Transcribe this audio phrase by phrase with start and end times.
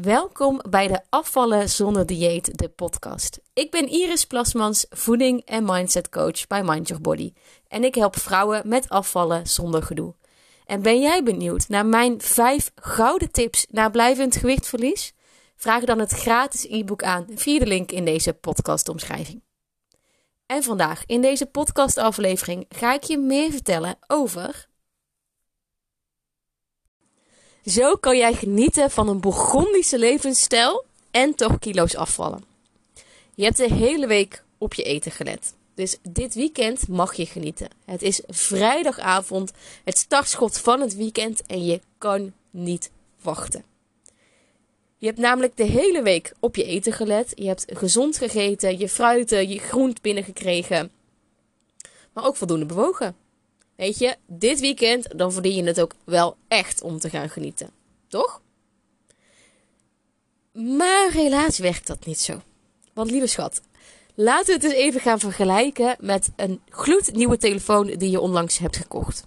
[0.00, 3.40] Welkom bij de Afvallen zonder dieet, de podcast.
[3.52, 7.32] Ik ben Iris Plasmans, voeding en mindset coach bij Mind Your Body.
[7.68, 10.14] En ik help vrouwen met afvallen zonder gedoe.
[10.66, 15.12] En ben jij benieuwd naar mijn 5 gouden tips naar blijvend gewichtverlies?
[15.56, 19.42] Vraag dan het gratis e-book aan via de link in deze podcastomschrijving.
[20.46, 24.67] En vandaag in deze podcastaflevering ga ik je meer vertellen over
[27.68, 32.44] Zo kan jij genieten van een Bourgondische levensstijl en toch kilo's afvallen.
[33.34, 35.54] Je hebt de hele week op je eten gelet.
[35.74, 37.68] Dus dit weekend mag je genieten.
[37.84, 39.52] Het is vrijdagavond,
[39.84, 42.90] het startschot van het weekend en je kan niet
[43.22, 43.64] wachten.
[44.98, 47.32] Je hebt namelijk de hele week op je eten gelet.
[47.34, 50.90] Je hebt gezond gegeten, je fruiten, je groent binnengekregen.
[52.12, 53.16] Maar ook voldoende bewogen.
[53.78, 57.70] Weet je, dit weekend, dan verdien je het ook wel echt om te gaan genieten.
[58.08, 58.40] Toch?
[60.52, 62.40] Maar helaas werkt dat niet zo.
[62.92, 63.60] Want lieve schat,
[64.14, 68.76] laten we het eens even gaan vergelijken met een gloednieuwe telefoon die je onlangs hebt
[68.76, 69.26] gekocht.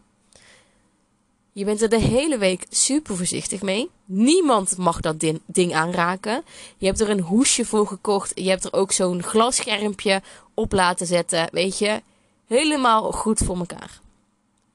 [1.52, 3.90] Je bent er de hele week super voorzichtig mee.
[4.06, 6.44] Niemand mag dat ding aanraken.
[6.78, 8.32] Je hebt er een hoesje voor gekocht.
[8.36, 10.22] Je hebt er ook zo'n glasschermpje
[10.54, 11.48] op laten zetten.
[11.52, 12.02] Weet je,
[12.48, 14.02] helemaal goed voor elkaar.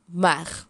[0.06, 0.66] Maar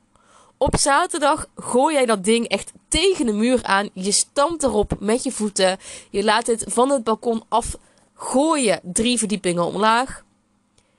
[0.57, 3.91] op zaterdag gooi jij dat ding echt tegen de muur aan.
[3.93, 5.79] Je stampt erop met je voeten.
[6.11, 10.25] Je laat het van het balkon afgooien, drie verdiepingen omlaag.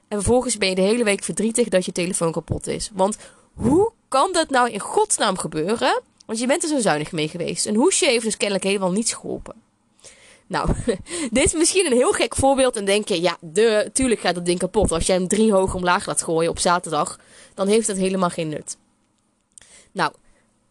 [0.08, 2.90] En vervolgens ben je de hele week verdrietig dat je telefoon kapot is.
[2.94, 3.18] Want
[3.54, 6.02] hoe kan dat nou in godsnaam gebeuren?
[6.26, 7.66] Want je bent er zo zuinig mee geweest.
[7.66, 9.56] Een hoesje heeft dus kennelijk helemaal niets geholpen.
[10.48, 10.70] Nou,
[11.32, 12.76] dit is misschien een heel gek voorbeeld.
[12.76, 14.92] En denk je, ja, de, tuurlijk gaat dat ding kapot.
[14.92, 17.20] Als jij hem drie hoog omlaag laat gooien op zaterdag,
[17.58, 18.78] dan heeft het helemaal geen nut.
[19.92, 20.12] Nou,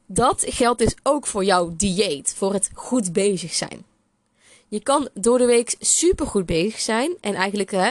[0.07, 3.85] dat geldt dus ook voor jouw dieet, voor het goed bezig zijn.
[4.69, 7.91] Je kan door de week super goed bezig zijn en eigenlijk uh,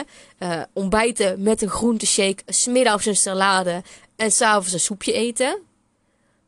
[0.72, 3.82] ontbijten met een groenteshake, smiddags een salade
[4.16, 5.58] en s'avonds een soepje eten.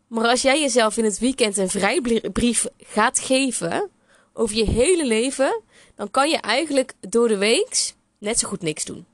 [0.06, 3.90] Maar als jij jezelf in het weekend een vrijbrief gaat geven,
[4.32, 5.60] over je hele leven,
[5.94, 9.06] dan kan je eigenlijk door de week net zo goed niks doen.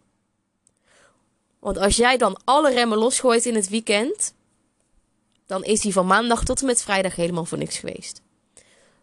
[1.64, 4.34] Want als jij dan alle remmen losgooit in het weekend,
[5.46, 8.20] dan is die van maandag tot en met vrijdag helemaal voor niks geweest.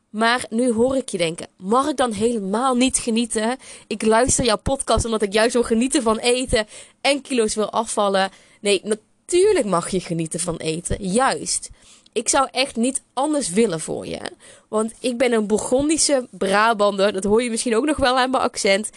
[0.10, 3.58] Maar nu hoor ik je denken: mag ik dan helemaal niet genieten?
[3.88, 6.68] Ik luister jouw podcast omdat ik juist wil genieten van eten
[7.02, 8.30] en kilo's wil afvallen.
[8.60, 11.08] Nee, natuurlijk mag je genieten van eten.
[11.08, 11.70] Juist
[12.14, 14.20] ik zou echt niet anders willen voor je.
[14.68, 17.14] Want ik ben een Bourgondische Brabander.
[17.14, 18.90] Dat hoor je misschien ook nog wel aan mijn accent.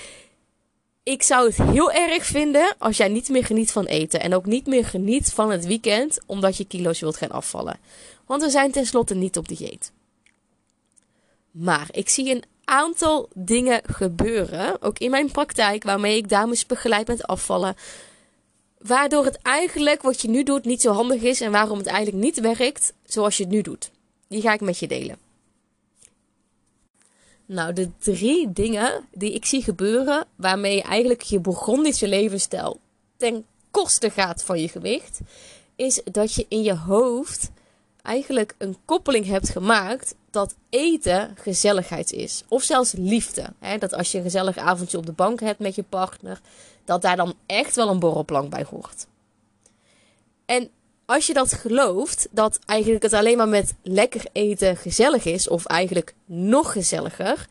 [1.05, 4.21] Ik zou het heel erg vinden als jij niet meer geniet van eten.
[4.21, 6.19] En ook niet meer geniet van het weekend.
[6.27, 7.79] Omdat je kilo's wilt gaan afvallen.
[8.27, 9.93] Want we zijn tenslotte niet op dieet.
[11.51, 14.83] Maar ik zie een aantal dingen gebeuren.
[14.83, 15.85] Ook in mijn praktijk.
[15.85, 17.77] Waarmee ik dames begeleid met afvallen
[18.87, 22.25] Waardoor het eigenlijk wat je nu doet niet zo handig is en waarom het eigenlijk
[22.25, 23.91] niet werkt zoals je het nu doet.
[24.29, 25.19] Die ga ik met je delen.
[27.47, 32.81] Nou, de drie dingen die ik zie gebeuren waarmee eigenlijk je Bourgondische levensstijl
[33.17, 35.21] ten koste gaat van je gewicht,
[35.77, 37.51] is dat je in je hoofd
[38.03, 42.45] eigenlijk een koppeling hebt gemaakt dat eten gezelligheid is.
[42.49, 43.53] Of zelfs liefde.
[43.79, 46.41] Dat als je een gezellig avondje op de bank hebt met je partner,
[46.85, 49.07] dat daar dan echt wel een borrelplank bij hoort.
[50.45, 50.71] En
[51.07, 55.65] als je dat gelooft, dat eigenlijk het alleen maar met lekker eten gezellig is, of
[55.65, 57.47] eigenlijk nog gezelliger,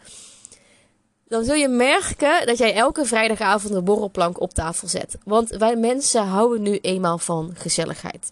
[1.28, 5.18] dan zul je merken dat jij elke vrijdagavond een borrelplank op tafel zet.
[5.26, 8.32] Want wij mensen houden nu eenmaal van gezelligheid.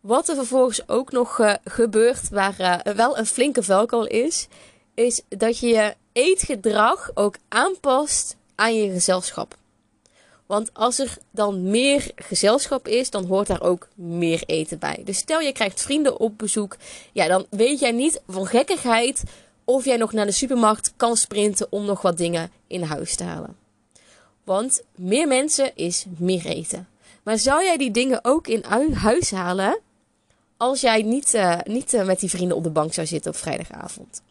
[0.00, 4.48] Wat er vervolgens ook nog uh, gebeurt, waar uh, wel een flinke valkuil is,
[4.94, 9.56] is dat je je eetgedrag ook aanpast aan je gezelschap.
[10.46, 15.02] Want als er dan meer gezelschap is, dan hoort daar ook meer eten bij.
[15.04, 16.76] Dus stel je krijgt vrienden op bezoek,
[17.12, 19.22] ja, dan weet jij niet van gekkigheid
[19.64, 23.24] of jij nog naar de supermarkt kan sprinten om nog wat dingen in huis te
[23.24, 23.56] halen.
[24.44, 26.88] Want meer mensen is meer eten.
[27.22, 29.80] Maar zou jij die dingen ook in huis halen
[30.56, 33.36] als jij niet, uh, niet uh, met die vrienden op de bank zou zitten op
[33.36, 34.22] vrijdagavond?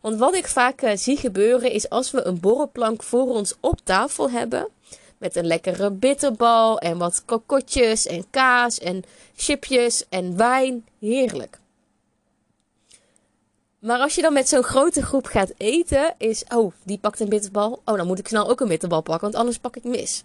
[0.00, 3.80] Want wat ik vaak uh, zie gebeuren is als we een borrelplank voor ons op
[3.84, 4.68] tafel hebben.
[5.18, 9.02] Met een lekkere bitterbal en wat kokotjes en kaas en
[9.36, 10.86] chipjes en wijn.
[11.00, 11.60] Heerlijk.
[13.78, 17.28] Maar als je dan met zo'n grote groep gaat eten, is, oh, die pakt een
[17.28, 17.82] bitterbal.
[17.84, 20.24] Oh, dan moet ik snel ook een bitterbal pakken, want anders pak ik mis.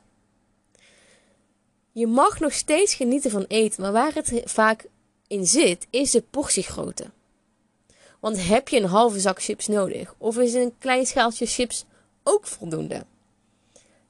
[1.92, 4.86] Je mag nog steeds genieten van eten, maar waar het vaak
[5.28, 7.06] in zit, is de portiegrootte.
[8.20, 10.14] Want heb je een halve zak chips nodig?
[10.18, 11.86] Of is een klein schaaltje chips
[12.24, 13.06] ook voldoende?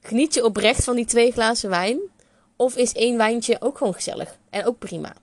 [0.02, 1.98] Geniet je oprecht van die twee glazen wijn?
[2.56, 5.14] Of is één wijntje ook gewoon gezellig en ook prima?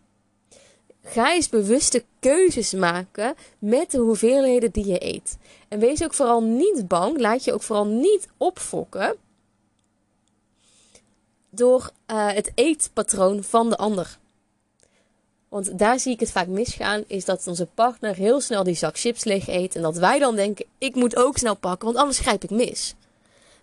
[1.04, 5.38] Ga eens bewuste keuzes maken met de hoeveelheden die je eet.
[5.68, 9.16] En wees ook vooral niet bang, laat je ook vooral niet opfokken
[11.50, 14.18] door uh, het eetpatroon van de ander.
[15.50, 18.98] Want daar zie ik het vaak misgaan, is dat onze partner heel snel die zak
[18.98, 19.76] chips leeg eet.
[19.76, 22.96] En dat wij dan denken, ik moet ook snel pakken, want anders grijp ik mis.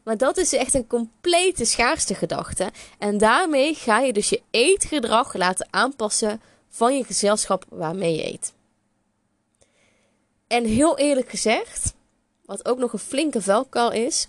[0.06, 2.70] Maar dat is echt een complete schaarste gedachte.
[2.98, 8.52] En daarmee ga je dus je eetgedrag laten aanpassen van je gezelschap waarmee je eet.
[10.46, 11.94] En heel eerlijk gezegd,
[12.44, 14.28] wat ook nog een flinke velkal is,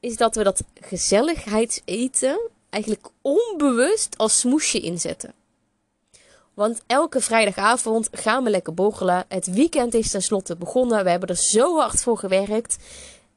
[0.00, 2.40] is dat we dat gezelligheidseten
[2.70, 5.34] eigenlijk onbewust als smoesje inzetten.
[6.54, 9.24] Want elke vrijdagavond gaan we lekker borrelen.
[9.28, 11.04] Het weekend is tenslotte begonnen.
[11.04, 12.76] We hebben er zo hard voor gewerkt.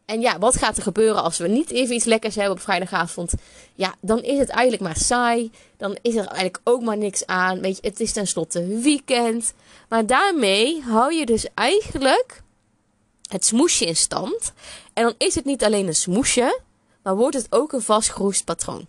[0.09, 3.33] En ja, wat gaat er gebeuren als we niet even iets lekkers hebben op vrijdagavond?
[3.75, 5.51] Ja, dan is het eigenlijk maar saai.
[5.77, 7.59] Dan is er eigenlijk ook maar niks aan.
[7.59, 9.53] Weet je, het is tenslotte weekend.
[9.89, 12.41] Maar daarmee hou je dus eigenlijk
[13.29, 14.53] het smoesje in stand.
[14.94, 16.59] En dan is het niet alleen een smoesje,
[17.03, 18.88] maar wordt het ook een vastgeroest patroon.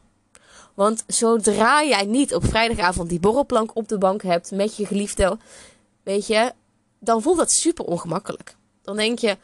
[0.74, 5.38] Want zodra jij niet op vrijdagavond die borrelplank op de bank hebt met je geliefde,
[6.02, 6.52] weet je,
[6.98, 8.56] dan voelt dat super ongemakkelijk.
[8.82, 9.36] Dan denk je,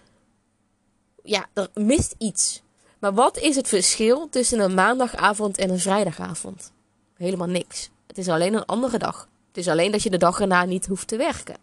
[1.27, 2.63] ja, er mist iets.
[2.99, 6.73] Maar wat is het verschil tussen een maandagavond en een vrijdagavond?
[7.17, 7.91] Helemaal niks.
[8.07, 9.29] Het is alleen een andere dag.
[9.49, 11.57] Het is alleen dat je de dag erna niet hoeft te werken.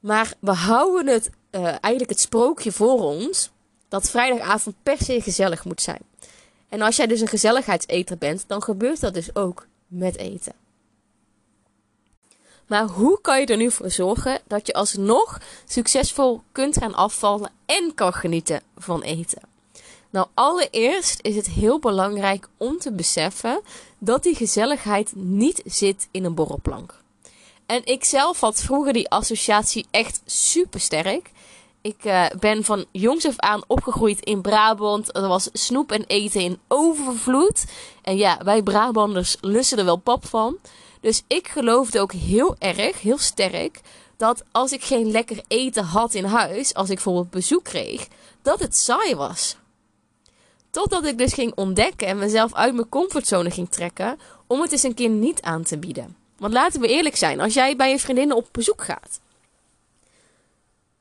[0.00, 3.50] Maar we houden het, uh, eigenlijk het sprookje voor ons
[3.88, 6.00] dat vrijdagavond per se gezellig moet zijn.
[6.68, 10.52] En als jij dus een gezelligheidseter bent, dan gebeurt dat dus ook met eten.
[12.66, 17.50] Maar hoe kan je er nu voor zorgen dat je alsnog succesvol kunt gaan afvallen
[17.66, 19.42] en kan genieten van eten?
[20.10, 23.60] Nou, allereerst is het heel belangrijk om te beseffen
[23.98, 27.02] dat die gezelligheid niet zit in een borrelplank.
[27.66, 31.30] En ik zelf had vroeger die associatie echt super sterk.
[31.80, 35.16] Ik uh, ben van jongs af aan opgegroeid in Brabant.
[35.16, 37.64] Er was snoep en eten in overvloed.
[38.02, 40.56] En ja, wij Brabanders lussen er wel pap van.
[41.04, 43.80] Dus ik geloofde ook heel erg, heel sterk,
[44.16, 48.08] dat als ik geen lekker eten had in huis, als ik bijvoorbeeld bezoek kreeg,
[48.42, 49.56] dat het saai was.
[50.70, 54.82] Totdat ik dus ging ontdekken en mezelf uit mijn comfortzone ging trekken om het eens
[54.82, 56.16] een keer niet aan te bieden.
[56.38, 59.20] Want laten we eerlijk zijn, als jij bij je vriendinnen op bezoek gaat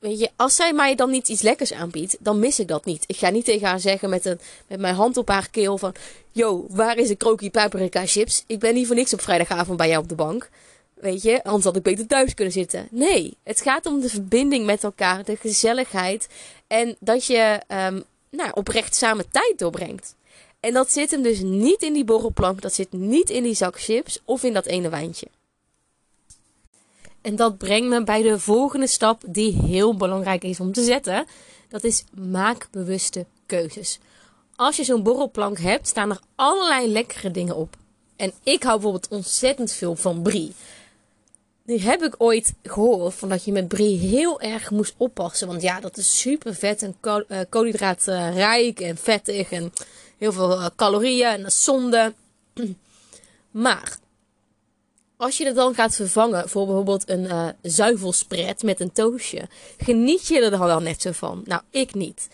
[0.04, 3.04] Weet je, als zij mij dan niet iets lekkers aanbiedt, dan mis ik dat niet.
[3.08, 5.96] Ik ga niet tegen haar zeggen met, een, met mijn hand op haar keel van...
[6.32, 8.44] Yo, waar is de krokie paprika chips?
[8.48, 10.50] Ik ben niet voor niks op vrijdagavond bij jou op de bank.
[10.94, 12.88] Weet je, anders had ik beter thuis kunnen zitten.
[12.92, 16.28] Nee, het gaat om de verbinding met elkaar, de gezelligheid.
[16.68, 20.16] En dat je um, nou, oprecht samen tijd doorbrengt.
[20.60, 23.82] En dat zit hem dus niet in die borrelplank, dat zit niet in die zak
[23.82, 25.28] chips of in dat ene wijntje.
[27.24, 31.26] En dat brengt me bij de volgende stap die heel belangrijk is om te zetten.
[31.70, 34.00] Dat is maak bewuste keuzes.
[34.56, 37.76] Als je zo'n borrelplank hebt, staan er allerlei lekkere dingen op.
[38.16, 40.54] En ik hou bijvoorbeeld ontzettend veel van brie.
[41.66, 45.48] Nu heb ik ooit gehoord van dat je met brie heel erg moest oppassen.
[45.48, 49.74] Want ja, dat is super vet en eh, koolhydraatrijk en vettig en
[50.18, 52.14] heel veel eh, calorieën en dat is zonde.
[53.52, 53.98] Maar
[55.24, 60.28] als je het dan gaat vervangen voor bijvoorbeeld een uh, zuivelspread met een toastje, geniet
[60.28, 61.42] je er dan wel net zo van?
[61.46, 62.28] Nou, ik niet.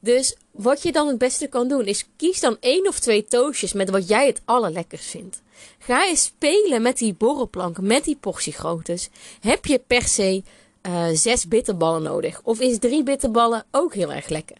[0.00, 3.72] Dus wat je dan het beste kan doen, is kies dan één of twee toastjes
[3.72, 5.42] met wat jij het allerlekkers vindt.
[5.78, 9.08] Ga eens spelen met die borrelplanken, met die portiegroottes.
[9.40, 10.42] Heb je per se
[10.82, 12.40] uh, zes bitterballen nodig?
[12.42, 14.58] Of is drie bitterballen ook heel erg lekker?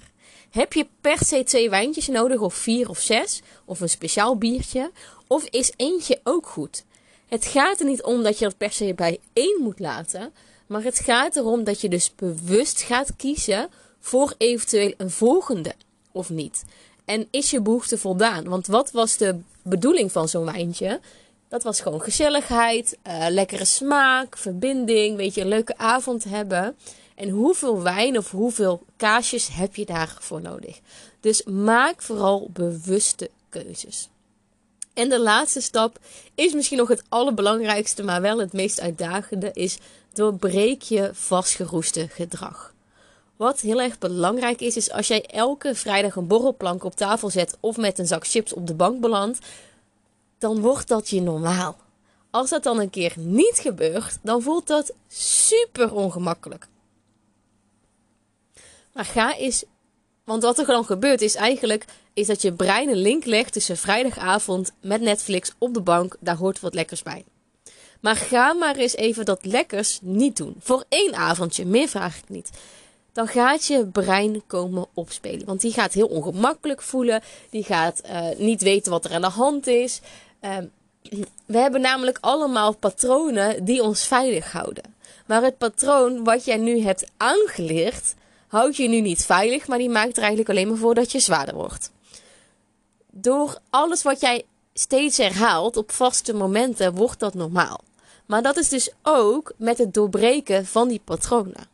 [0.51, 3.43] Heb je per se twee wijntjes nodig, of vier of zes?
[3.65, 4.91] Of een speciaal biertje?
[5.27, 6.85] Of is eentje ook goed?
[7.29, 10.33] Het gaat er niet om dat je dat per se bij één moet laten.
[10.67, 13.69] Maar het gaat erom dat je dus bewust gaat kiezen
[14.01, 15.75] voor eventueel een volgende
[16.13, 16.65] of niet.
[17.05, 18.45] En is je behoefte voldaan?
[18.45, 21.01] Want wat was de bedoeling van zo'n wijntje?
[21.49, 26.77] Dat was gewoon gezelligheid, uh, lekkere smaak, verbinding, weet je, een leuke avond hebben.
[27.15, 30.81] En hoeveel wijn of hoeveel kaasjes heb je daarvoor nodig?
[31.21, 34.09] Dus maak vooral bewuste keuzes.
[34.95, 35.99] En de laatste stap
[36.35, 39.79] is misschien nog het allerbelangrijkste, maar wel het meest uitdagende, is
[40.13, 42.75] doorbreek je vastgeroeste gedrag.
[43.37, 47.57] Wat heel erg belangrijk is, is als jij elke vrijdag een borrelplank op tafel zet
[47.61, 49.47] of met een zak chips op de bank belandt,
[50.39, 51.77] dan wordt dat je normaal.
[52.31, 56.69] Als dat dan een keer niet gebeurt, dan voelt dat super ongemakkelijk.
[58.93, 59.65] Maar ga eens.
[60.25, 63.77] Want wat er dan gebeurt is eigenlijk is dat je brein een link legt tussen
[63.77, 66.17] vrijdagavond met Netflix op de bank.
[66.21, 67.25] Daar hoort wat lekkers bij.
[68.01, 70.55] Maar ga maar eens even dat lekkers niet doen.
[70.59, 72.51] Voor één avondje, meer vraag ik niet.
[73.13, 75.47] Dan gaat je brein komen opspelen.
[75.47, 77.23] Want die gaat heel ongemakkelijk voelen.
[77.51, 80.01] Die gaat uh, niet weten wat er aan de hand is.
[80.41, 80.57] Uh,
[81.47, 84.95] we hebben namelijk allemaal patronen die ons veilig houden.
[85.27, 88.15] Maar het patroon wat jij nu hebt aangeleerd,
[88.49, 91.21] houdt je nu niet veilig, maar die maakt er eigenlijk alleen maar voor dat je
[91.21, 91.91] zwaarder wordt.
[93.11, 97.81] Door alles wat jij steeds herhaalt op vaste momenten, wordt dat normaal.
[98.27, 101.73] Maar dat is dus ook met het doorbreken van die patronen.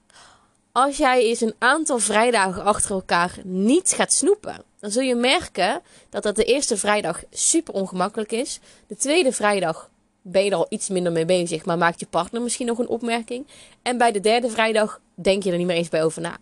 [0.72, 5.80] Als jij eens een aantal vrijdagen achter elkaar niet gaat snoepen, dan zul je merken
[6.08, 8.60] dat dat de eerste vrijdag super ongemakkelijk is.
[8.86, 9.90] De tweede vrijdag
[10.22, 12.88] ben je er al iets minder mee bezig, maar maakt je partner misschien nog een
[12.88, 13.46] opmerking.
[13.82, 16.38] En bij de derde vrijdag denk je er niet meer eens bij over na.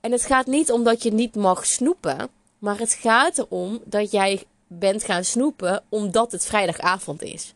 [0.00, 2.28] En het gaat niet om dat je niet mag snoepen,
[2.58, 7.54] maar het gaat erom dat jij bent gaan snoepen omdat het vrijdagavond is.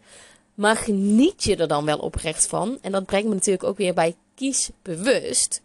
[0.55, 2.79] Maar geniet je er dan wel oprecht van?
[2.81, 5.63] En dat brengt me natuurlijk ook weer bij kies bewust.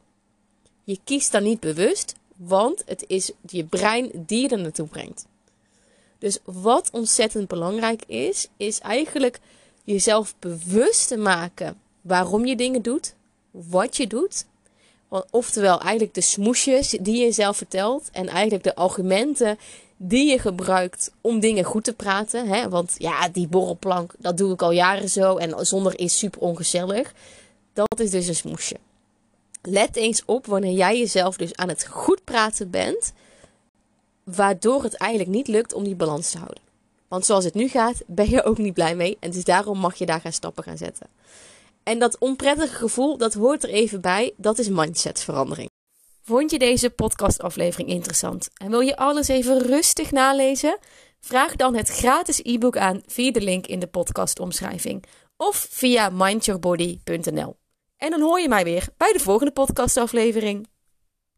[0.84, 5.26] Je kiest dan niet bewust, want het is je brein die je er naartoe brengt.
[6.18, 9.40] Dus wat ontzettend belangrijk is, is eigenlijk
[9.84, 13.16] jezelf bewust te maken waarom je dingen doet,
[13.52, 14.46] wat je doet.
[15.30, 19.58] Oftewel eigenlijk de smoesjes die je jezelf vertelt en eigenlijk de argumenten
[19.98, 22.48] die je gebruikt om dingen goed te praten.
[22.48, 22.70] Hè?
[22.70, 27.14] Want ja, die borrelplank, dat doe ik al jaren zo en zonder is super ongezellig.
[27.74, 28.76] Dat is dus een smoesje.
[29.62, 33.14] Let eens op wanneer jij jezelf dus aan het goed praten bent,
[34.24, 36.64] waardoor het eigenlijk niet lukt om die balans te houden.
[37.08, 39.18] Want zoals het nu gaat, ben je ook niet blij mee.
[39.20, 41.08] En dus daarom mag je daar gaan stappen gaan zetten.
[41.90, 44.34] En dat onprettige gevoel, dat hoort er even bij.
[44.38, 45.70] Dat is mindsetverandering.
[46.22, 50.78] Vond je deze podcastaflevering interessant en wil je alles even rustig nalezen?
[51.20, 55.04] Vraag dan het gratis e-book aan via de link in de podcastomschrijving
[55.38, 57.58] of via mindyourbody.nl.
[57.98, 60.68] En dan hoor je mij weer bij de volgende podcastaflevering.